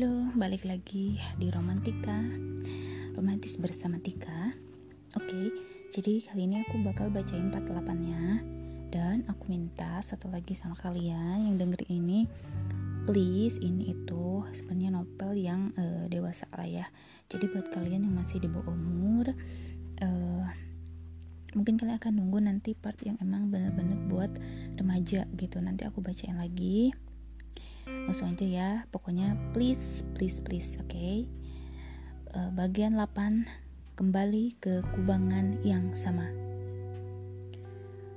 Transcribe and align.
Halo, 0.00 0.32
balik 0.32 0.64
lagi 0.64 1.20
di 1.36 1.52
Romantika 1.52 2.24
Romantis 3.20 3.60
bersama 3.60 4.00
Tika. 4.00 4.48
Oke, 5.12 5.52
jadi 5.92 6.24
kali 6.24 6.48
ini 6.48 6.64
aku 6.64 6.80
bakal 6.80 7.12
bacain 7.12 7.52
48-nya 7.52 8.40
Dan 8.88 9.28
aku 9.28 9.52
minta 9.52 10.00
satu 10.00 10.32
lagi 10.32 10.56
sama 10.56 10.72
kalian 10.80 11.44
yang 11.44 11.60
denger 11.60 11.84
ini 11.92 12.24
Please, 13.04 13.60
ini 13.60 13.92
itu 13.92 14.40
sebenarnya 14.56 15.04
novel 15.04 15.36
yang 15.36 15.76
uh, 15.76 16.08
dewasa 16.08 16.48
lah 16.56 16.64
ya. 16.64 16.88
Jadi 17.28 17.52
buat 17.52 17.68
kalian 17.68 18.00
yang 18.00 18.16
masih 18.16 18.40
di 18.40 18.48
bawah 18.48 18.72
umur 18.72 19.36
uh, 20.00 20.48
Mungkin 21.52 21.76
kalian 21.76 22.00
akan 22.00 22.12
nunggu 22.16 22.40
nanti 22.40 22.72
part 22.72 22.96
yang 23.04 23.20
emang 23.20 23.52
bener-bener 23.52 24.00
buat 24.08 24.32
remaja 24.80 25.28
gitu. 25.36 25.60
Nanti 25.60 25.84
aku 25.84 26.00
bacain 26.00 26.40
lagi 26.40 26.88
langsung 28.06 28.32
aja 28.32 28.46
ya 28.46 28.70
pokoknya 28.90 29.38
please 29.54 30.02
please 30.16 30.42
please 30.42 30.76
oke 30.80 30.90
okay? 30.90 31.30
uh, 32.34 32.48
eh, 32.48 32.50
bagian 32.54 32.98
8 32.98 33.98
kembali 33.98 34.58
ke 34.58 34.82
kubangan 34.96 35.60
yang 35.62 35.92
sama 35.94 36.26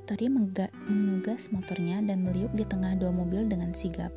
Tori 0.03 0.27
mengegas 0.27 1.47
motornya 1.55 2.03
dan 2.03 2.27
meliuk 2.27 2.51
di 2.51 2.67
tengah 2.67 2.99
dua 2.99 3.07
mobil 3.15 3.47
dengan 3.47 3.71
sigap. 3.71 4.11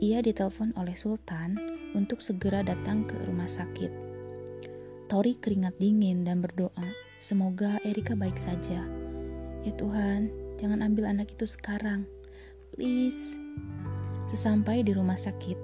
Ia 0.00 0.24
ditelepon 0.24 0.72
oleh 0.80 0.96
Sultan 0.96 1.60
untuk 1.92 2.24
segera 2.24 2.64
datang 2.64 3.04
ke 3.04 3.12
rumah 3.28 3.50
sakit. 3.50 3.92
Tori 5.12 5.36
keringat 5.36 5.76
dingin 5.76 6.24
dan 6.24 6.40
berdoa, 6.40 6.88
semoga 7.20 7.76
Erika 7.84 8.16
baik 8.16 8.40
saja. 8.40 8.80
Ya 9.60 9.72
Tuhan, 9.76 10.32
jangan 10.56 10.80
ambil 10.80 11.04
anak 11.12 11.36
itu 11.36 11.44
sekarang. 11.44 12.08
Please. 12.72 13.36
Sesampai 14.28 14.84
di 14.84 14.92
rumah 14.92 15.16
sakit, 15.16 15.56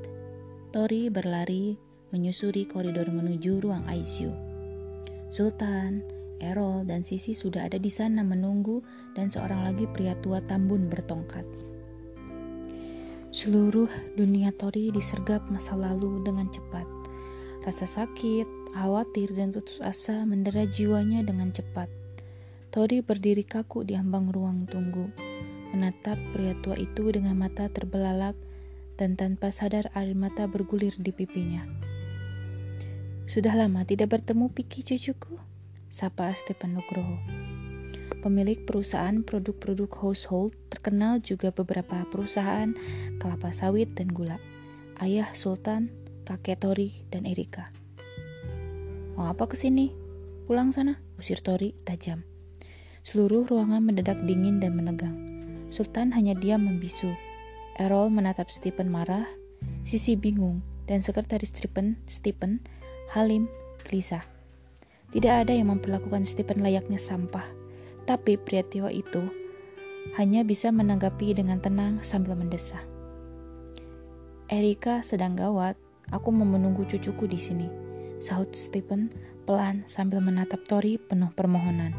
Tori 0.72 1.12
berlari 1.12 1.76
menyusuri 2.16 2.64
koridor 2.64 3.12
menuju 3.12 3.60
ruang 3.60 3.84
ICU. 3.84 4.32
Sultan, 5.28 6.00
Errol, 6.40 6.88
dan 6.88 7.04
Sisi 7.04 7.36
sudah 7.36 7.68
ada 7.68 7.76
di 7.76 7.92
sana 7.92 8.24
menunggu 8.24 8.80
dan 9.12 9.28
seorang 9.28 9.68
lagi 9.68 9.84
pria 9.84 10.16
tua 10.24 10.40
tambun 10.40 10.88
bertongkat. 10.88 11.44
Seluruh 13.36 13.92
dunia 14.16 14.48
Tori 14.56 14.88
disergap 14.88 15.44
masa 15.52 15.76
lalu 15.76 16.24
dengan 16.24 16.48
cepat. 16.48 16.88
Rasa 17.68 17.84
sakit, 17.84 18.72
khawatir, 18.72 19.28
dan 19.36 19.52
putus 19.52 19.76
asa 19.84 20.24
mendera 20.24 20.64
jiwanya 20.64 21.20
dengan 21.20 21.52
cepat. 21.52 21.92
Tori 22.72 23.04
berdiri 23.04 23.44
kaku 23.44 23.84
di 23.84 23.92
ambang 23.92 24.32
ruang 24.32 24.64
tunggu, 24.64 25.12
menatap 25.76 26.16
pria 26.32 26.56
tua 26.64 26.80
itu 26.80 27.12
dengan 27.12 27.36
mata 27.36 27.68
terbelalak 27.68 28.34
dan 28.94 29.18
tanpa 29.18 29.50
sadar 29.50 29.90
air 29.94 30.14
mata 30.14 30.46
bergulir 30.46 30.94
di 30.98 31.10
pipinya. 31.10 31.66
Sudah 33.24 33.56
lama 33.56 33.82
tidak 33.88 34.14
bertemu 34.14 34.52
Piki 34.52 34.84
cucuku, 34.84 35.40
sapa 35.88 36.30
Stephen 36.36 36.76
Nugroho. 36.76 37.18
Pemilik 38.20 38.56
perusahaan 38.64 39.20
produk-produk 39.20 39.88
household 40.00 40.56
terkenal 40.72 41.20
juga 41.20 41.52
beberapa 41.52 42.04
perusahaan 42.08 42.72
kelapa 43.20 43.52
sawit 43.52 43.92
dan 43.96 44.08
gula. 44.12 44.40
Ayah 45.00 45.28
Sultan, 45.36 45.92
kakek 46.24 46.60
Tori, 46.64 47.04
dan 47.12 47.28
Erika. 47.28 47.68
Mau 49.16 49.28
apa 49.28 49.44
ke 49.44 49.56
sini? 49.56 49.92
Pulang 50.48 50.72
sana, 50.72 51.00
usir 51.20 51.40
Tori 51.40 51.76
tajam. 51.84 52.24
Seluruh 53.04 53.44
ruangan 53.44 53.84
mendadak 53.84 54.20
dingin 54.24 54.56
dan 54.56 54.76
menegang. 54.76 55.16
Sultan 55.68 56.12
hanya 56.16 56.32
diam 56.32 56.64
membisu, 56.64 57.12
Errol 57.74 58.10
menatap 58.10 58.50
Stephen 58.54 58.86
marah, 58.86 59.26
Sisi 59.84 60.14
bingung, 60.16 60.64
dan 60.86 61.04
sekretaris 61.04 61.52
Stephen, 61.52 61.98
Stephen, 62.08 62.62
Halim, 63.12 63.50
gelisah. 63.84 64.24
Tidak 65.12 65.44
ada 65.44 65.52
yang 65.52 65.74
memperlakukan 65.74 66.24
Stephen 66.24 66.64
layaknya 66.64 66.96
sampah, 66.96 67.44
tapi 68.08 68.40
pria 68.40 68.64
tua 68.64 68.88
itu 68.94 69.26
hanya 70.16 70.44
bisa 70.44 70.68
menanggapi 70.68 71.32
dengan 71.32 71.58
tenang 71.58 72.00
sambil 72.04 72.36
mendesah. 72.36 72.80
Erika 74.52 75.00
sedang 75.00 75.32
gawat, 75.34 75.74
aku 76.12 76.28
mau 76.32 76.44
menunggu 76.44 76.84
cucuku 76.84 77.24
di 77.24 77.40
sini, 77.40 77.68
sahut 78.20 78.52
Stephen 78.52 79.08
pelan 79.44 79.84
sambil 79.84 80.20
menatap 80.24 80.64
Tori 80.64 80.96
penuh 80.96 81.32
permohonan. 81.32 81.92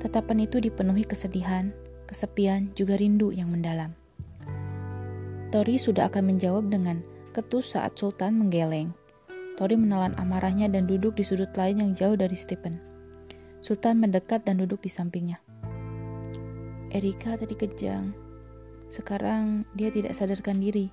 Tetapan 0.00 0.48
itu 0.48 0.60
dipenuhi 0.60 1.04
kesedihan, 1.04 1.72
kesepian, 2.08 2.72
juga 2.72 2.96
rindu 2.96 3.28
yang 3.32 3.52
mendalam. 3.52 3.99
Tori 5.50 5.82
sudah 5.82 6.06
akan 6.06 6.30
menjawab 6.30 6.70
dengan 6.70 7.02
ketus 7.34 7.74
saat 7.74 7.98
Sultan 7.98 8.38
menggeleng. 8.38 8.94
Tori 9.58 9.74
menelan 9.74 10.14
amarahnya 10.14 10.70
dan 10.70 10.86
duduk 10.86 11.18
di 11.18 11.26
sudut 11.26 11.50
lain 11.58 11.82
yang 11.82 11.90
jauh 11.90 12.14
dari 12.14 12.38
Stephen. 12.38 12.78
Sultan 13.58 13.98
mendekat 13.98 14.46
dan 14.46 14.62
duduk 14.62 14.78
di 14.78 14.86
sampingnya. 14.86 15.42
Erika 16.94 17.34
tadi 17.34 17.58
kejang. 17.58 18.14
Sekarang 18.86 19.66
dia 19.74 19.90
tidak 19.90 20.14
sadarkan 20.14 20.62
diri. 20.62 20.86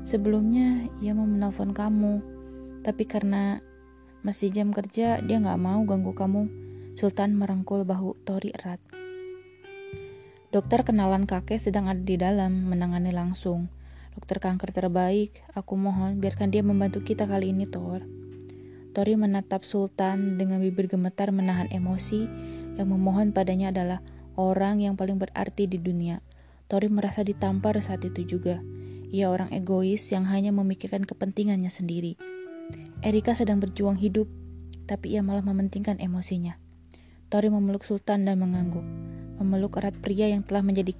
Sebelumnya 0.00 0.88
ia 1.04 1.12
mau 1.12 1.28
menelpon 1.28 1.76
kamu, 1.76 2.24
tapi 2.80 3.04
karena 3.04 3.60
masih 4.24 4.48
jam 4.56 4.72
kerja 4.72 5.20
dia 5.20 5.36
nggak 5.36 5.60
mau 5.60 5.84
ganggu 5.84 6.16
kamu. 6.16 6.48
Sultan 6.96 7.36
merangkul 7.36 7.84
bahu 7.84 8.16
Tori 8.24 8.56
erat. 8.56 8.80
Dokter 10.56 10.88
kenalan 10.88 11.28
kakek 11.28 11.60
sedang 11.60 11.84
ada 11.84 12.00
di 12.00 12.16
dalam, 12.16 12.72
menangani 12.72 13.12
langsung. 13.12 13.68
Dokter 14.16 14.40
kanker 14.40 14.72
terbaik, 14.72 15.44
aku 15.52 15.76
mohon 15.76 16.16
biarkan 16.16 16.48
dia 16.48 16.64
membantu 16.64 17.04
kita 17.04 17.28
kali 17.28 17.52
ini, 17.52 17.68
Thor. 17.68 18.00
Tori 18.96 19.20
menatap 19.20 19.68
Sultan 19.68 20.40
dengan 20.40 20.64
bibir 20.64 20.88
gemetar 20.88 21.28
menahan 21.28 21.68
emosi 21.68 22.24
yang 22.80 22.88
memohon 22.88 23.36
padanya 23.36 23.68
adalah 23.68 24.00
orang 24.40 24.80
yang 24.80 24.96
paling 24.96 25.20
berarti 25.20 25.68
di 25.68 25.76
dunia. 25.76 26.24
Tori 26.72 26.88
merasa 26.88 27.20
ditampar 27.20 27.76
saat 27.84 28.08
itu 28.08 28.24
juga. 28.24 28.56
Ia 29.12 29.28
orang 29.28 29.52
egois 29.52 30.08
yang 30.08 30.24
hanya 30.24 30.56
memikirkan 30.56 31.04
kepentingannya 31.04 31.68
sendiri. 31.68 32.16
Erika 33.04 33.36
sedang 33.36 33.60
berjuang 33.60 34.00
hidup, 34.00 34.24
tapi 34.88 35.12
ia 35.12 35.20
malah 35.20 35.44
mementingkan 35.44 36.00
emosinya. 36.00 36.56
Tori 37.28 37.52
memeluk 37.52 37.84
Sultan 37.84 38.24
dan 38.24 38.40
mengangguk 38.40 39.15
memeluk 39.40 39.78
erat 39.80 39.96
pria 40.00 40.28
yang 40.32 40.42
telah 40.44 40.64
menjadi 40.64 40.92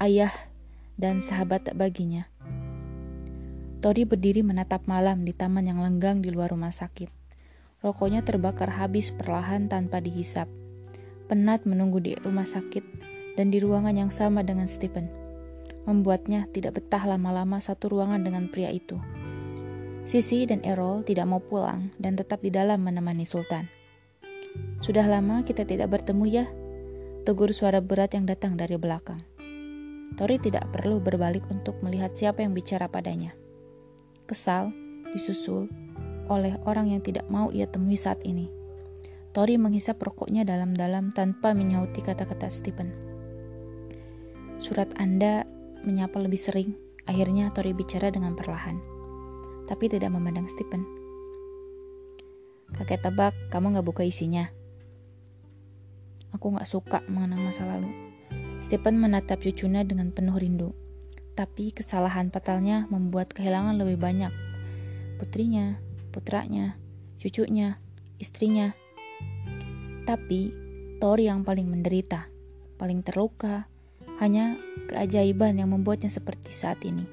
ayah 0.00 0.32
dan 0.96 1.24
sahabat 1.24 1.72
baginya. 1.74 2.28
Tori 3.82 4.06
berdiri 4.06 4.46
menatap 4.46 4.86
malam 4.86 5.26
di 5.26 5.34
taman 5.34 5.66
yang 5.66 5.82
lenggang 5.82 6.22
di 6.22 6.30
luar 6.30 6.54
rumah 6.54 6.70
sakit. 6.70 7.10
Rokoknya 7.82 8.22
terbakar 8.22 8.70
habis 8.70 9.10
perlahan 9.10 9.66
tanpa 9.66 9.98
dihisap. 9.98 10.46
Penat 11.26 11.66
menunggu 11.66 11.98
di 11.98 12.14
rumah 12.14 12.46
sakit 12.46 12.84
dan 13.34 13.50
di 13.50 13.58
ruangan 13.58 13.98
yang 13.98 14.14
sama 14.14 14.46
dengan 14.46 14.70
Stephen. 14.70 15.10
Membuatnya 15.82 16.46
tidak 16.54 16.78
betah 16.78 17.02
lama-lama 17.02 17.58
satu 17.58 17.90
ruangan 17.90 18.22
dengan 18.22 18.46
pria 18.46 18.70
itu. 18.70 19.02
Sisi 20.06 20.46
dan 20.46 20.62
Errol 20.62 21.02
tidak 21.02 21.26
mau 21.26 21.42
pulang 21.42 21.90
dan 21.98 22.14
tetap 22.14 22.38
di 22.38 22.54
dalam 22.54 22.86
menemani 22.86 23.26
Sultan. 23.26 23.66
Sudah 24.78 25.06
lama 25.10 25.42
kita 25.42 25.66
tidak 25.66 25.90
bertemu 25.90 26.24
ya, 26.30 26.44
Tegur 27.22 27.54
suara 27.54 27.78
berat 27.78 28.18
yang 28.18 28.26
datang 28.26 28.58
dari 28.58 28.74
belakang. 28.74 29.22
Tori 30.18 30.42
tidak 30.42 30.66
perlu 30.74 30.98
berbalik 30.98 31.46
untuk 31.54 31.78
melihat 31.78 32.10
siapa 32.18 32.42
yang 32.42 32.50
bicara 32.50 32.90
padanya. 32.90 33.30
Kesal, 34.26 34.74
disusul 35.14 35.70
oleh 36.26 36.58
orang 36.66 36.90
yang 36.90 36.98
tidak 36.98 37.22
mau 37.30 37.54
ia 37.54 37.70
temui 37.70 37.94
saat 37.94 38.18
ini. 38.26 38.50
Tori 39.30 39.54
menghisap 39.54 40.02
rokoknya 40.02 40.42
dalam-dalam 40.42 41.14
tanpa 41.14 41.54
menyauti 41.54 42.02
kata-kata 42.02 42.50
Stephen. 42.50 42.90
Surat 44.58 44.90
Anda 44.98 45.46
menyapa 45.86 46.18
lebih 46.18 46.42
sering. 46.42 46.74
Akhirnya 47.06 47.54
Tori 47.54 47.70
bicara 47.70 48.10
dengan 48.10 48.34
perlahan. 48.34 48.82
Tapi 49.70 49.86
tidak 49.86 50.10
memandang 50.10 50.50
Stephen. 50.50 50.82
Kakek 52.74 53.06
tebak, 53.06 53.30
kamu 53.54 53.78
gak 53.78 53.86
buka 53.86 54.02
isinya. 54.02 54.50
Aku 56.42 56.58
gak 56.58 56.66
suka 56.66 56.98
mengenang 57.06 57.46
masa 57.46 57.62
lalu. 57.70 57.86
Stephen 58.58 58.98
menatap 58.98 59.46
cucunya 59.46 59.86
dengan 59.86 60.10
penuh 60.10 60.34
rindu. 60.34 60.74
Tapi 61.38 61.70
kesalahan 61.70 62.34
fatalnya 62.34 62.90
membuat 62.90 63.30
kehilangan 63.30 63.78
lebih 63.78 63.94
banyak. 64.02 64.34
Putrinya, 65.22 65.78
putranya, 66.10 66.74
cucunya, 67.22 67.78
istrinya. 68.18 68.74
Tapi 70.02 70.50
Tori 70.98 71.30
yang 71.30 71.46
paling 71.46 71.70
menderita, 71.70 72.26
paling 72.74 73.06
terluka, 73.06 73.70
hanya 74.18 74.58
keajaiban 74.90 75.62
yang 75.62 75.70
membuatnya 75.70 76.10
seperti 76.10 76.50
saat 76.50 76.82
ini. 76.82 77.06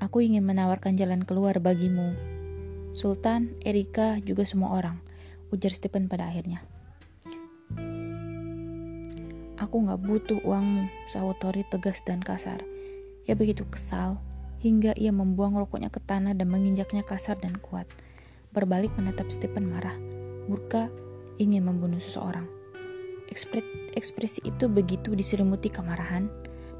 Aku 0.00 0.24
ingin 0.24 0.48
menawarkan 0.48 0.96
jalan 0.96 1.28
keluar 1.28 1.60
bagimu, 1.60 2.16
Sultan, 2.96 3.52
Erika, 3.60 4.16
juga 4.24 4.48
semua 4.48 4.80
orang, 4.80 4.96
ujar 5.52 5.76
Stephen 5.76 6.08
pada 6.08 6.32
akhirnya. 6.32 6.71
Aku 9.62 9.78
gak 9.86 10.02
butuh 10.02 10.42
uangmu, 10.42 10.90
sahut 11.06 11.38
Tori 11.38 11.62
tegas 11.70 12.02
dan 12.02 12.18
kasar. 12.18 12.58
Ia 13.30 13.38
begitu 13.38 13.62
kesal, 13.70 14.18
hingga 14.58 14.90
ia 14.98 15.14
membuang 15.14 15.54
rokoknya 15.54 15.86
ke 15.86 16.02
tanah 16.02 16.34
dan 16.34 16.50
menginjaknya 16.50 17.06
kasar 17.06 17.38
dan 17.38 17.62
kuat. 17.62 17.86
Berbalik 18.50 18.90
menatap 18.98 19.30
Stephen 19.30 19.70
marah, 19.70 19.94
murka, 20.50 20.90
ingin 21.38 21.62
membunuh 21.62 22.02
seseorang. 22.02 22.50
Ekspresi 23.94 24.42
itu 24.42 24.66
begitu 24.66 25.14
diselimuti 25.14 25.70
kemarahan, 25.70 26.26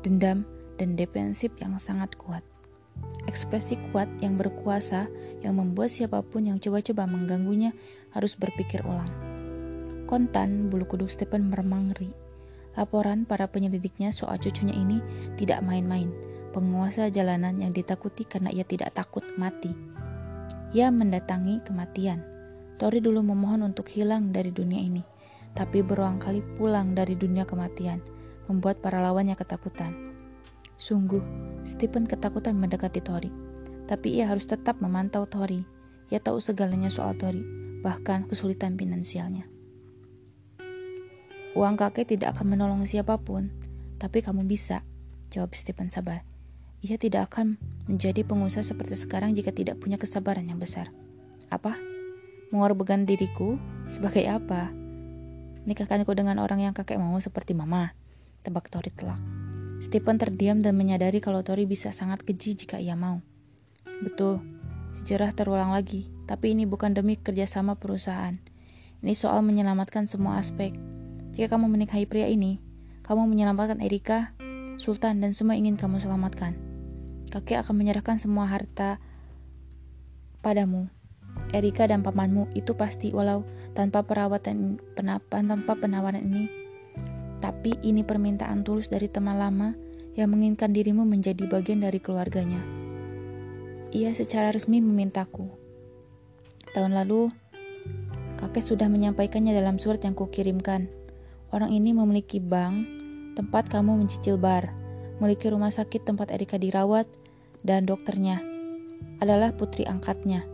dendam, 0.03 0.43
dan 0.75 0.99
defensif 0.99 1.55
yang 1.63 1.79
sangat 1.79 2.19
kuat. 2.19 2.43
Ekspresi 3.31 3.79
kuat 3.95 4.11
yang 4.19 4.35
berkuasa 4.35 5.07
yang 5.47 5.55
membuat 5.55 5.95
siapa 5.95 6.19
pun 6.27 6.51
yang 6.51 6.59
coba-coba 6.59 7.07
mengganggunya 7.07 7.71
harus 8.11 8.35
berpikir 8.35 8.83
ulang. 8.83 9.09
Kontan, 10.11 10.67
bulu 10.67 10.83
kuduk 10.85 11.09
Stephen 11.09 11.47
meremang. 11.47 11.95
Laporan 12.73 13.29
para 13.29 13.49
penyelidiknya 13.49 14.13
soal 14.13 14.41
cucunya 14.41 14.73
ini 14.73 14.99
tidak 15.37 15.61
main-main 15.61 16.09
penguasa 16.53 17.09
jalanan 17.09 17.57
yang 17.59 17.73
ditakuti 17.73 18.29
karena 18.29 18.53
ia 18.53 18.63
tidak 18.63 18.93
takut 18.93 19.25
mati. 19.41 19.73
Ia 20.77 20.93
mendatangi 20.93 21.65
kematian. 21.65 22.21
Tori 22.77 23.01
dulu 23.01 23.25
memohon 23.25 23.65
untuk 23.65 23.89
hilang 23.89 24.31
dari 24.33 24.53
dunia 24.53 24.81
ini, 24.81 25.03
tapi 25.57 25.81
berulang 25.81 26.21
kali 26.21 26.45
pulang 26.57 26.93
dari 26.93 27.17
dunia 27.17 27.49
kematian, 27.49 28.05
membuat 28.49 28.81
para 28.85 29.01
lawannya 29.01 29.37
ketakutan. 29.37 30.13
Sungguh, 30.77 31.23
Stephen 31.63 32.09
ketakutan 32.09 32.59
mendekati 32.59 33.01
Tori, 33.01 33.31
tapi 33.87 34.19
ia 34.19 34.29
harus 34.29 34.49
tetap 34.49 34.81
memantau 34.81 35.29
Tori. 35.29 35.63
Ia 36.11 36.21
tahu 36.21 36.43
segalanya 36.43 36.91
soal 36.91 37.15
Tori, 37.17 37.45
bahkan 37.85 38.27
kesulitan 38.27 38.75
finansialnya. 38.75 39.52
Uang 41.53 41.77
kakek 41.77 42.17
tidak 42.17 42.37
akan 42.37 42.57
menolong 42.57 42.89
siapa 42.89 43.21
pun, 43.21 43.53
tapi 44.01 44.25
kamu 44.25 44.49
bisa, 44.49 44.81
jawab 45.29 45.53
Stephen 45.53 45.93
sabar. 45.93 46.25
Ia 46.81 46.97
tidak 46.97 47.29
akan 47.29 47.61
menjadi 47.87 48.25
pengusaha 48.25 48.65
seperti 48.65 48.97
sekarang 48.97 49.37
jika 49.37 49.53
tidak 49.55 49.79
punya 49.79 50.01
kesabaran 50.01 50.49
yang 50.49 50.57
besar. 50.59 50.89
Apa? 51.53 51.77
Mengorbankan 52.51 53.05
diriku? 53.05 53.61
Sebagai 53.87 54.25
apa? 54.27 54.73
Nikahkanku 55.69 56.11
dengan 56.17 56.43
orang 56.43 56.65
yang 56.65 56.75
kakek 56.75 56.99
mau 56.99 57.15
seperti 57.23 57.55
mama. 57.55 57.95
Tebak 58.43 58.67
Tori 58.73 58.91
telak. 58.91 59.21
Stephen 59.79 60.19
terdiam 60.19 60.59
dan 60.59 60.75
menyadari 60.75 61.23
kalau 61.23 61.45
Tori 61.47 61.69
bisa 61.69 61.95
sangat 61.95 62.27
keji 62.27 62.59
jika 62.67 62.83
ia 62.83 62.99
mau. 62.99 63.23
Betul, 64.03 64.43
sejarah 65.03 65.31
terulang 65.31 65.71
lagi, 65.71 66.11
tapi 66.27 66.57
ini 66.57 66.67
bukan 66.67 66.97
demi 66.97 67.15
kerjasama 67.15 67.79
perusahaan. 67.79 68.35
Ini 69.03 69.15
soal 69.15 69.47
menyelamatkan 69.47 70.11
semua 70.11 70.43
aspek. 70.43 70.75
Jika 71.33 71.57
kamu 71.57 71.69
menikahi 71.73 72.05
pria 72.05 72.29
ini, 72.29 72.61
kamu 73.05 73.25
menyelamatkan 73.29 73.81
Erika, 73.81 74.37
Sultan, 74.77 75.25
dan 75.25 75.33
semua 75.33 75.57
ingin 75.57 75.81
kamu 75.81 75.99
selamatkan 75.99 76.73
kakek 77.33 77.65
akan 77.65 77.81
menyerahkan 77.81 78.21
semua 78.21 78.45
harta 78.45 79.01
padamu. 80.45 80.93
Erika 81.57 81.89
dan 81.89 82.05
pamanmu 82.05 82.53
itu 82.53 82.77
pasti 82.77 83.09
walau 83.09 83.49
tanpa 83.73 84.05
perawatan 84.05 84.77
penapan 84.93 85.49
tanpa 85.49 85.73
penawaran 85.81 86.21
ini. 86.21 86.45
Tapi 87.41 87.81
ini 87.81 88.05
permintaan 88.05 88.61
tulus 88.61 88.93
dari 88.93 89.09
teman 89.09 89.41
lama 89.41 89.73
yang 90.13 90.29
menginginkan 90.29 90.77
dirimu 90.77 91.09
menjadi 91.09 91.49
bagian 91.49 91.81
dari 91.81 92.05
keluarganya. 92.05 92.61
Ia 93.97 94.13
secara 94.13 94.53
resmi 94.53 94.85
memintaku. 94.85 95.49
Tahun 96.77 96.93
lalu, 96.93 97.33
kakek 98.45 98.65
sudah 98.65 98.93
menyampaikannya 98.93 99.57
dalam 99.57 99.81
surat 99.81 100.05
yang 100.05 100.13
kukirimkan. 100.13 100.89
Orang 101.53 101.69
ini 101.69 101.93
memiliki 101.93 102.41
bank, 102.41 102.89
tempat 103.37 103.69
kamu 103.69 104.01
mencicil 104.01 104.41
bar, 104.41 104.73
memiliki 105.21 105.53
rumah 105.53 105.69
sakit 105.69 106.09
tempat 106.09 106.33
Erika 106.33 106.57
dirawat, 106.57 107.05
dan 107.61 107.85
dokternya 107.85 108.41
adalah 109.21 109.53
putri 109.53 109.85
angkatnya. 109.85 110.49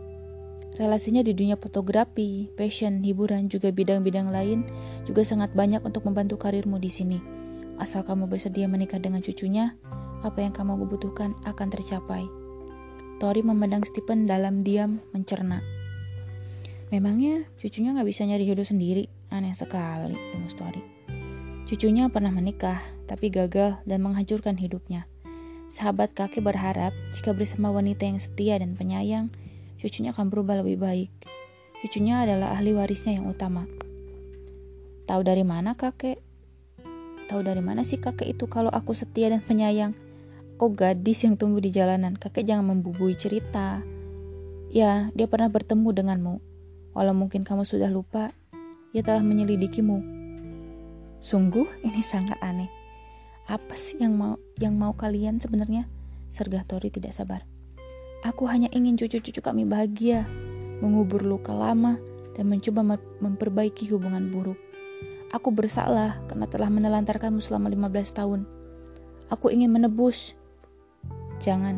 Relasinya 0.75 1.23
di 1.23 1.31
dunia 1.31 1.55
fotografi, 1.55 2.51
fashion, 2.59 2.99
hiburan, 2.99 3.47
juga 3.47 3.71
bidang-bidang 3.71 4.27
lain 4.27 4.67
juga 5.07 5.23
sangat 5.23 5.55
banyak 5.55 5.79
untuk 5.87 6.03
membantu 6.03 6.35
karirmu 6.35 6.75
di 6.79 6.91
sini. 6.91 7.19
Asal 7.79 8.03
kamu 8.03 8.27
bersedia 8.27 8.67
menikah 8.67 8.99
dengan 8.99 9.23
cucunya, 9.23 9.75
apa 10.23 10.43
yang 10.43 10.51
kamu 10.51 10.83
butuhkan 10.83 11.31
akan 11.47 11.67
tercapai. 11.71 12.27
Tori 13.23 13.39
memandang 13.43 13.87
Stephen 13.87 14.27
dalam 14.27 14.63
diam 14.63 14.99
mencerna. 15.15 15.63
Memangnya 16.91 17.47
cucunya 17.59 17.95
nggak 17.95 18.07
bisa 18.07 18.23
nyari 18.23 18.47
jodoh 18.47 18.67
sendiri? 18.67 19.18
Aneh 19.29 19.53
sekali, 19.53 20.17
dengus 20.33 20.57
Tori. 20.57 20.81
Cucunya 21.69 22.09
pernah 22.09 22.33
menikah, 22.33 22.81
tapi 23.05 23.29
gagal 23.29 23.77
dan 23.85 24.01
menghancurkan 24.01 24.57
hidupnya. 24.57 25.05
Sahabat 25.69 26.17
kakek 26.17 26.41
berharap 26.41 26.89
jika 27.13 27.29
bersama 27.29 27.69
wanita 27.69 28.09
yang 28.09 28.17
setia 28.17 28.57
dan 28.57 28.73
penyayang, 28.73 29.29
cucunya 29.77 30.09
akan 30.09 30.33
berubah 30.33 30.65
lebih 30.65 30.81
baik. 30.81 31.13
Cucunya 31.85 32.25
adalah 32.25 32.57
ahli 32.57 32.73
warisnya 32.73 33.21
yang 33.21 33.29
utama. 33.29 33.69
Tahu 35.05 35.21
dari 35.21 35.45
mana 35.45 35.77
kakek? 35.77 36.17
Tahu 37.29 37.45
dari 37.45 37.61
mana 37.61 37.85
sih 37.85 38.01
kakek 38.01 38.33
itu 38.33 38.49
kalau 38.49 38.73
aku 38.73 38.97
setia 38.97 39.29
dan 39.29 39.45
penyayang? 39.45 39.93
Aku 40.57 40.73
gadis 40.73 41.21
yang 41.21 41.37
tumbuh 41.37 41.61
di 41.61 41.69
jalanan. 41.69 42.17
Kakek 42.17 42.49
jangan 42.49 42.73
membubui 42.73 43.13
cerita. 43.13 43.85
Ya, 44.73 45.13
dia 45.13 45.29
pernah 45.29 45.53
bertemu 45.53 45.89
denganmu. 45.93 46.35
Walau 46.97 47.13
mungkin 47.13 47.45
kamu 47.45 47.61
sudah 47.61 47.87
lupa, 47.93 48.33
ia 48.95 49.05
telah 49.05 49.21
menyelidikimu. 49.21 50.01
Sungguh, 51.19 51.67
ini 51.85 52.01
sangat 52.01 52.39
aneh. 52.41 52.71
Apa 53.49 53.73
sih 53.73 53.97
yang 53.97 54.13
mau 54.13 54.37
yang 54.61 54.77
mau 54.77 54.93
kalian 54.93 55.41
sebenarnya? 55.41 55.89
Sergah 56.29 56.61
Tori 56.65 56.93
tidak 56.93 57.17
sabar. 57.17 57.43
Aku 58.21 58.45
hanya 58.45 58.69
ingin 58.69 58.99
cucu-cucu 58.99 59.41
kami 59.41 59.65
bahagia, 59.65 60.27
mengubur 60.83 61.25
luka 61.25 61.49
lama, 61.55 61.97
dan 62.37 62.45
mencoba 62.45 62.99
memperbaiki 63.19 63.89
hubungan 63.89 64.29
buruk. 64.29 64.59
Aku 65.33 65.53
bersalah 65.53 66.21
karena 66.29 66.45
telah 66.49 66.69
menelantarkanmu 66.69 67.41
selama 67.41 67.69
15 67.69 68.17
tahun. 68.17 68.41
Aku 69.29 69.53
ingin 69.53 69.69
menebus. 69.73 70.33
Jangan. 71.41 71.77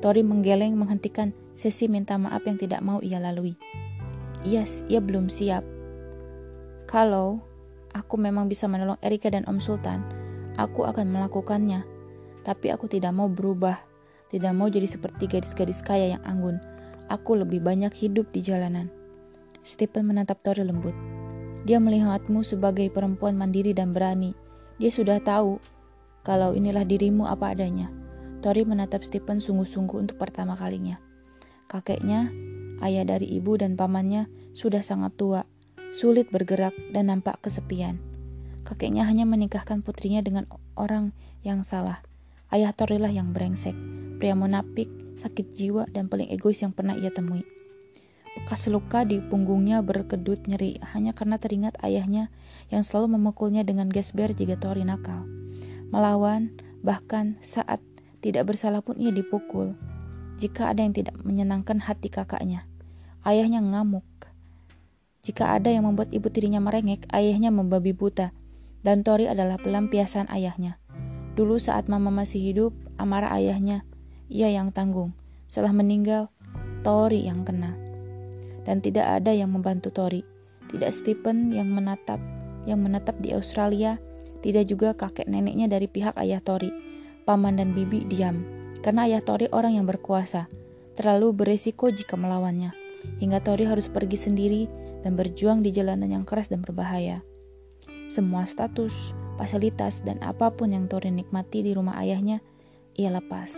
Tori 0.00 0.24
menggeleng 0.24 0.76
menghentikan 0.76 1.36
sesi 1.52 1.88
minta 1.88 2.16
maaf 2.16 2.40
yang 2.48 2.56
tidak 2.56 2.80
mau 2.80 3.04
ia 3.04 3.20
lalui. 3.20 3.56
Yes, 4.44 4.84
ia 4.88 5.04
belum 5.04 5.28
siap. 5.28 5.79
Kalau 6.90 7.38
aku 7.94 8.18
memang 8.18 8.50
bisa 8.50 8.66
menolong 8.66 8.98
Erika 8.98 9.30
dan 9.30 9.46
Om 9.46 9.62
Sultan, 9.62 10.02
aku 10.58 10.82
akan 10.82 11.06
melakukannya. 11.06 11.86
Tapi 12.42 12.74
aku 12.74 12.90
tidak 12.90 13.14
mau 13.14 13.30
berubah, 13.30 13.78
tidak 14.26 14.50
mau 14.58 14.66
jadi 14.66 14.90
seperti 14.90 15.30
gadis-gadis 15.30 15.86
kaya 15.86 16.18
yang 16.18 16.22
anggun. 16.26 16.58
Aku 17.06 17.38
lebih 17.38 17.62
banyak 17.62 17.94
hidup 17.94 18.34
di 18.34 18.42
jalanan. 18.42 18.90
Stephen 19.62 20.10
menatap 20.10 20.42
Tori 20.42 20.66
lembut. 20.66 20.90
Dia 21.62 21.78
melihatmu 21.78 22.42
sebagai 22.42 22.90
perempuan 22.90 23.38
mandiri 23.38 23.70
dan 23.70 23.94
berani. 23.94 24.34
Dia 24.82 24.90
sudah 24.90 25.22
tahu 25.22 25.62
kalau 26.26 26.58
inilah 26.58 26.82
dirimu 26.82 27.22
apa 27.30 27.54
adanya. 27.54 27.86
Tori 28.42 28.66
menatap 28.66 29.06
Stephen 29.06 29.38
sungguh-sungguh 29.38 29.94
untuk 29.94 30.18
pertama 30.18 30.58
kalinya. 30.58 30.98
Kakeknya, 31.70 32.34
ayah 32.82 33.06
dari 33.06 33.30
ibu 33.30 33.54
dan 33.54 33.78
pamannya, 33.78 34.26
sudah 34.50 34.82
sangat 34.82 35.14
tua, 35.14 35.46
sulit 35.90 36.30
bergerak 36.30 36.74
dan 36.94 37.10
nampak 37.10 37.42
kesepian. 37.42 37.98
Kakeknya 38.62 39.06
hanya 39.06 39.26
menikahkan 39.26 39.82
putrinya 39.82 40.22
dengan 40.22 40.46
orang 40.78 41.10
yang 41.42 41.66
salah. 41.66 42.02
Ayah 42.50 42.74
Torilah 42.74 43.10
yang 43.10 43.30
brengsek, 43.34 43.74
pria 44.18 44.34
munafik, 44.34 44.90
sakit 45.18 45.54
jiwa, 45.54 45.86
dan 45.90 46.06
paling 46.06 46.30
egois 46.30 46.62
yang 46.62 46.74
pernah 46.74 46.94
ia 46.98 47.10
temui. 47.10 47.46
Bekas 48.30 48.70
luka 48.70 49.02
di 49.02 49.18
punggungnya 49.18 49.82
berkedut 49.82 50.46
nyeri 50.46 50.78
hanya 50.94 51.10
karena 51.10 51.42
teringat 51.42 51.74
ayahnya 51.82 52.30
yang 52.70 52.86
selalu 52.86 53.18
memukulnya 53.18 53.66
dengan 53.66 53.90
gesper 53.90 54.30
jika 54.30 54.54
Tori 54.54 54.86
nakal. 54.86 55.26
Melawan, 55.90 56.54
bahkan 56.86 57.34
saat 57.42 57.82
tidak 58.22 58.54
bersalah 58.54 58.86
pun 58.86 58.94
ia 59.02 59.10
dipukul. 59.10 59.74
Jika 60.38 60.70
ada 60.70 60.86
yang 60.86 60.94
tidak 60.94 61.18
menyenangkan 61.20 61.82
hati 61.82 62.06
kakaknya, 62.06 62.64
ayahnya 63.26 63.58
ngamuk. 63.60 64.06
Jika 65.30 65.62
ada 65.62 65.70
yang 65.70 65.86
membuat 65.86 66.10
ibu 66.10 66.26
tirinya 66.26 66.58
merengek, 66.58 67.06
ayahnya 67.14 67.54
membabi 67.54 67.94
buta 67.94 68.34
dan 68.82 69.06
Tori 69.06 69.30
adalah 69.30 69.62
pelampiasan 69.62 70.26
ayahnya. 70.26 70.82
Dulu 71.38 71.54
saat 71.62 71.86
mama 71.86 72.10
masih 72.10 72.42
hidup, 72.42 72.72
amarah 72.98 73.30
ayahnya, 73.38 73.86
ia 74.26 74.50
yang 74.50 74.74
tanggung. 74.74 75.14
Setelah 75.46 75.70
meninggal, 75.70 76.34
Tori 76.82 77.30
yang 77.30 77.46
kena. 77.46 77.78
Dan 78.66 78.82
tidak 78.82 79.06
ada 79.06 79.30
yang 79.30 79.54
membantu 79.54 79.94
Tori. 79.94 80.26
Tidak 80.66 80.90
Stephen 80.90 81.54
yang 81.54 81.70
menatap 81.70 82.18
yang 82.66 82.82
menetap 82.82 83.14
di 83.22 83.30
Australia, 83.30 84.02
tidak 84.42 84.66
juga 84.66 84.98
kakek 84.98 85.30
neneknya 85.30 85.70
dari 85.70 85.86
pihak 85.86 86.18
ayah 86.18 86.42
Tori. 86.42 86.74
Paman 87.22 87.62
dan 87.62 87.70
bibi 87.70 88.02
diam, 88.10 88.42
karena 88.82 89.06
ayah 89.06 89.22
Tori 89.22 89.46
orang 89.54 89.78
yang 89.78 89.86
berkuasa, 89.86 90.50
terlalu 90.98 91.32
beresiko 91.32 91.88
jika 91.88 92.18
melawannya, 92.18 92.74
hingga 93.22 93.38
Tori 93.40 93.64
harus 93.64 93.86
pergi 93.86 94.18
sendiri 94.18 94.89
dan 95.00 95.16
berjuang 95.16 95.64
di 95.64 95.72
jalanan 95.72 96.10
yang 96.10 96.24
keras 96.28 96.48
dan 96.48 96.60
berbahaya. 96.64 97.24
Semua 98.10 98.44
status, 98.44 99.14
fasilitas, 99.38 100.02
dan 100.02 100.18
apa 100.20 100.50
pun 100.50 100.74
yang 100.74 100.90
Tori 100.90 101.14
nikmati 101.14 101.62
di 101.62 101.72
rumah 101.72 101.96
ayahnya, 102.02 102.42
ia 102.98 103.08
lepas. 103.14 103.54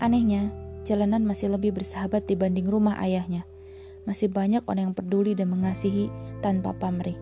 Anehnya, 0.00 0.50
jalanan 0.88 1.22
masih 1.28 1.52
lebih 1.52 1.76
bersahabat 1.76 2.24
dibanding 2.24 2.66
rumah 2.66 2.96
ayahnya. 2.98 3.44
Masih 4.08 4.32
banyak 4.32 4.64
orang 4.64 4.90
yang 4.90 4.96
peduli 4.96 5.36
dan 5.36 5.52
mengasihi 5.52 6.08
tanpa 6.40 6.72
pamrih. 6.72 7.20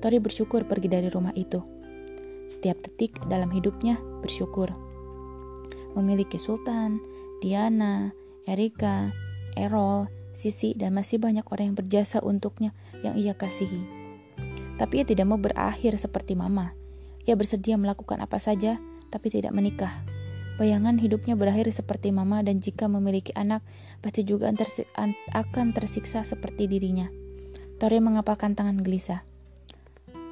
Tori 0.00 0.18
bersyukur 0.18 0.64
pergi 0.64 0.88
dari 0.88 1.12
rumah 1.12 1.36
itu. 1.36 1.60
Setiap 2.48 2.80
detik 2.80 3.20
dalam 3.28 3.52
hidupnya 3.52 4.00
bersyukur. 4.24 4.72
Memiliki 5.92 6.40
Sultan, 6.40 7.02
Diana, 7.44 8.08
Erika, 8.48 9.12
Errol, 9.52 10.08
Sisi, 10.38 10.70
dan 10.78 10.94
masih 10.94 11.18
banyak 11.18 11.42
orang 11.50 11.74
yang 11.74 11.76
berjasa 11.82 12.22
untuknya 12.22 12.70
yang 13.02 13.18
ia 13.18 13.34
kasihi. 13.34 13.82
Tapi 14.78 15.02
ia 15.02 15.04
tidak 15.10 15.26
mau 15.26 15.34
berakhir 15.42 15.98
seperti 15.98 16.38
mama. 16.38 16.78
Ia 17.26 17.34
bersedia 17.34 17.74
melakukan 17.74 18.22
apa 18.22 18.38
saja, 18.38 18.78
tapi 19.10 19.34
tidak 19.34 19.50
menikah. 19.50 19.90
Bayangan 20.62 20.94
hidupnya 21.02 21.34
berakhir 21.34 21.66
seperti 21.74 22.14
mama 22.14 22.46
dan 22.46 22.62
jika 22.62 22.86
memiliki 22.86 23.34
anak, 23.34 23.66
pasti 23.98 24.22
juga 24.22 24.54
akan 25.34 25.66
tersiksa 25.74 26.22
seperti 26.22 26.70
dirinya. 26.70 27.10
Tori 27.82 27.98
mengapalkan 27.98 28.54
tangan 28.54 28.78
gelisah. 28.78 29.26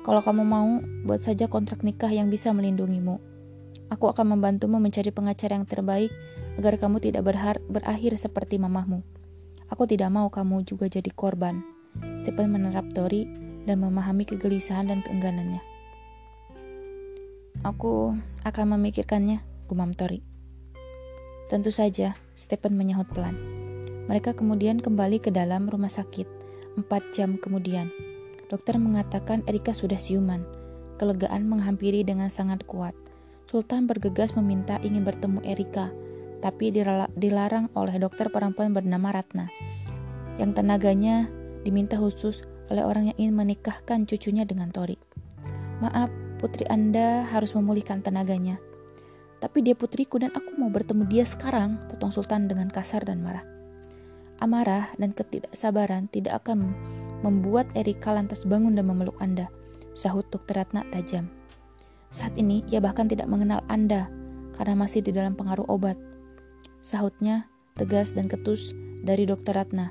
Kalau 0.06 0.22
kamu 0.22 0.46
mau, 0.46 0.70
buat 1.02 1.26
saja 1.26 1.50
kontrak 1.50 1.82
nikah 1.82 2.14
yang 2.14 2.30
bisa 2.30 2.54
melindungimu. 2.54 3.18
Aku 3.90 4.06
akan 4.06 4.38
membantumu 4.38 4.78
mencari 4.78 5.10
pengacara 5.10 5.58
yang 5.58 5.66
terbaik 5.66 6.14
agar 6.58 6.78
kamu 6.78 7.02
tidak 7.02 7.26
berhar 7.26 7.58
berakhir 7.66 8.14
seperti 8.14 8.62
mamahmu. 8.62 9.15
Aku 9.66 9.82
tidak 9.82 10.14
mau 10.14 10.30
kamu 10.30 10.62
juga 10.62 10.86
jadi 10.86 11.10
korban. 11.10 11.58
Stephen 12.22 12.54
menerap 12.54 12.86
Tori 12.94 13.26
dan 13.66 13.82
memahami 13.82 14.22
kegelisahan 14.22 14.86
dan 14.86 15.02
keengganannya. 15.02 15.58
Aku 17.66 18.14
akan 18.46 18.66
memikirkannya, 18.78 19.42
gumam 19.66 19.90
Tori. 19.90 20.22
Tentu 21.50 21.74
saja, 21.74 22.14
Stephen 22.38 22.78
menyahut 22.78 23.10
pelan. 23.10 23.34
Mereka 24.06 24.38
kemudian 24.38 24.78
kembali 24.78 25.18
ke 25.18 25.34
dalam 25.34 25.66
rumah 25.66 25.90
sakit. 25.90 26.30
Empat 26.78 27.10
jam 27.10 27.34
kemudian, 27.34 27.90
dokter 28.46 28.78
mengatakan 28.78 29.42
Erika 29.50 29.74
sudah 29.74 29.98
siuman. 29.98 30.46
Kelegaan 30.98 31.50
menghampiri 31.50 32.06
dengan 32.06 32.30
sangat 32.30 32.62
kuat. 32.70 32.94
Sultan 33.50 33.90
bergegas 33.90 34.34
meminta 34.38 34.78
ingin 34.82 35.02
bertemu 35.02 35.42
Erika, 35.42 35.90
tapi 36.40 36.72
dilarang 37.16 37.72
oleh 37.74 37.96
dokter 37.96 38.28
perempuan 38.28 38.76
bernama 38.76 39.12
Ratna, 39.12 39.48
yang 40.36 40.52
tenaganya 40.52 41.28
diminta 41.64 41.96
khusus 41.96 42.44
oleh 42.70 42.82
orang 42.82 43.10
yang 43.12 43.16
ingin 43.18 43.34
menikahkan 43.34 44.04
cucunya 44.04 44.42
dengan 44.42 44.70
Tori. 44.74 44.98
Maaf, 45.80 46.08
putri 46.40 46.64
Anda 46.68 47.24
harus 47.28 47.52
memulihkan 47.52 48.02
tenaganya. 48.02 48.60
Tapi 49.36 49.60
dia 49.60 49.76
putriku 49.76 50.16
dan 50.16 50.32
aku 50.32 50.56
mau 50.56 50.72
bertemu 50.72 51.04
dia 51.06 51.24
sekarang, 51.28 51.76
potong 51.92 52.08
Sultan 52.08 52.48
dengan 52.48 52.72
kasar 52.72 53.04
dan 53.04 53.20
marah. 53.20 53.44
Amarah 54.40 54.92
dan 55.00 55.12
ketidaksabaran 55.12 56.08
tidak 56.12 56.44
akan 56.44 56.72
membuat 57.20 57.68
Erika 57.76 58.12
lantas 58.12 58.44
bangun 58.44 58.76
dan 58.76 58.88
memeluk 58.88 59.16
Anda, 59.20 59.48
sahut 59.96 60.28
Dr. 60.28 60.60
Ratna 60.60 60.84
tajam. 60.92 61.28
Saat 62.12 62.36
ini 62.40 62.64
ia 62.68 62.80
bahkan 62.80 63.08
tidak 63.08 63.28
mengenal 63.28 63.60
Anda 63.68 64.08
karena 64.56 64.76
masih 64.76 65.04
di 65.04 65.12
dalam 65.12 65.36
pengaruh 65.36 65.68
obat. 65.68 65.96
Sahutnya 66.86 67.50
tegas 67.74 68.14
dan 68.14 68.30
ketus 68.30 68.70
dari 69.02 69.26
Dr. 69.26 69.58
Ratna. 69.58 69.90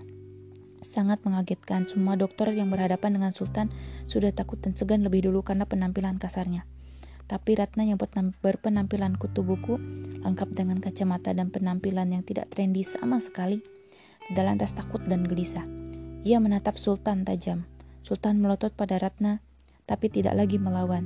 Sangat 0.80 1.20
mengagetkan 1.28 1.84
semua 1.84 2.16
dokter 2.16 2.56
yang 2.56 2.72
berhadapan 2.72 3.20
dengan 3.20 3.36
Sultan 3.36 3.68
sudah 4.08 4.32
takut 4.32 4.64
dan 4.64 4.80
segan 4.80 5.04
lebih 5.04 5.28
dulu 5.28 5.44
karena 5.44 5.68
penampilan 5.68 6.16
kasarnya. 6.24 6.64
Tapi 7.28 7.60
Ratna 7.60 7.84
yang 7.84 8.00
berpenampilan 8.40 9.20
kutu 9.20 9.44
buku, 9.44 9.76
lengkap 10.24 10.56
dengan 10.56 10.80
kacamata 10.80 11.36
dan 11.36 11.52
penampilan 11.52 12.16
yang 12.16 12.24
tidak 12.24 12.48
trendy 12.48 12.88
sama 12.88 13.20
sekali, 13.20 13.60
tidak 14.32 14.56
lantas 14.56 14.72
takut 14.72 15.04
dan 15.04 15.28
gelisah. 15.28 15.68
Ia 16.24 16.40
menatap 16.40 16.80
Sultan 16.80 17.28
tajam. 17.28 17.68
Sultan 18.08 18.40
melotot 18.40 18.72
pada 18.72 18.96
Ratna, 19.04 19.44
tapi 19.84 20.08
tidak 20.08 20.40
lagi 20.40 20.56
melawan. 20.56 21.04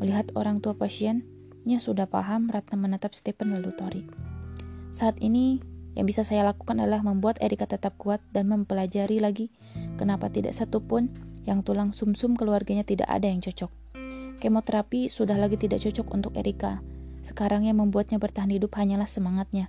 Melihat 0.00 0.32
orang 0.32 0.64
tua 0.64 0.72
pasiennya 0.72 1.76
sudah 1.76 2.08
paham, 2.08 2.48
Ratna 2.48 2.80
menatap 2.80 3.12
Stephen 3.12 3.52
lalu 3.52 3.76
Tori. 3.76 4.25
Saat 4.96 5.20
ini, 5.20 5.60
yang 5.92 6.08
bisa 6.08 6.24
saya 6.24 6.40
lakukan 6.40 6.80
adalah 6.80 7.04
membuat 7.04 7.36
Erika 7.44 7.68
tetap 7.68 8.00
kuat 8.00 8.24
dan 8.32 8.48
mempelajari 8.48 9.20
lagi 9.20 9.52
kenapa 10.00 10.32
tidak 10.32 10.56
satu 10.56 10.80
pun 10.80 11.12
yang 11.44 11.60
tulang 11.60 11.92
sumsum 11.92 12.32
-sum 12.32 12.40
keluarganya 12.40 12.80
tidak 12.80 13.04
ada 13.12 13.28
yang 13.28 13.44
cocok. 13.44 13.68
Kemoterapi 14.40 15.12
sudah 15.12 15.36
lagi 15.36 15.60
tidak 15.60 15.84
cocok 15.84 16.06
untuk 16.16 16.32
Erika. 16.40 16.80
Sekarang 17.20 17.68
yang 17.68 17.76
membuatnya 17.76 18.16
bertahan 18.16 18.48
hidup 18.48 18.72
hanyalah 18.72 19.04
semangatnya. 19.04 19.68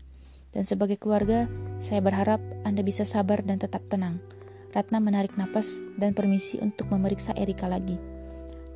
Dan 0.56 0.64
sebagai 0.64 0.96
keluarga, 0.96 1.52
saya 1.76 2.00
berharap 2.00 2.40
Anda 2.64 2.80
bisa 2.88 3.04
sabar 3.04 3.44
dan 3.44 3.60
tetap 3.60 3.84
tenang. 3.92 4.24
Ratna 4.72 5.04
menarik 5.04 5.36
napas 5.36 5.84
dan 6.00 6.16
permisi 6.16 6.56
untuk 6.64 6.88
memeriksa 6.88 7.36
Erika 7.36 7.68
lagi. 7.68 8.00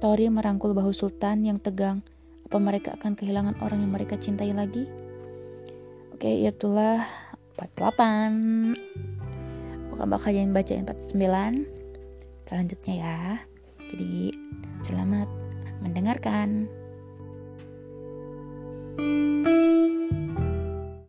Tori 0.04 0.28
merangkul 0.28 0.76
bahu 0.76 0.92
Sultan 0.92 1.48
yang 1.48 1.64
tegang. 1.64 2.04
Apa 2.52 2.60
mereka 2.60 3.00
akan 3.00 3.16
kehilangan 3.16 3.56
orang 3.64 3.88
yang 3.88 3.96
mereka 3.96 4.20
cintai 4.20 4.52
lagi? 4.52 4.84
Oke, 6.22 6.38
ya 6.38 6.54
itulah 6.54 7.02
48. 7.58 8.78
Aku 9.90 9.98
akan 9.98 10.06
bakal 10.06 10.30
jadi 10.30 10.54
bacain 10.54 10.86
49. 10.86 11.18
selanjutnya 12.46 12.94
ya. 12.94 13.42
Jadi, 13.90 14.30
selamat 14.86 15.26
mendengarkan. 15.82 16.70
thank 19.02 19.48
you 19.50 19.61